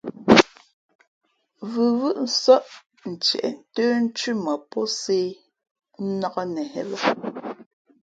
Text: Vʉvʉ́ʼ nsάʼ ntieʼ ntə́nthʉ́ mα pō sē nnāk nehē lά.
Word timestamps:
Vʉvʉ́ʼ 1.71 2.13
nsάʼ 2.23 2.67
ntieʼ 3.11 3.45
ntə́nthʉ́ 3.67 4.33
mα 4.45 4.53
pō 4.69 4.79
sē 4.99 5.19
nnāk 6.05 6.35
nehē 6.53 6.81
lά. 6.91 6.99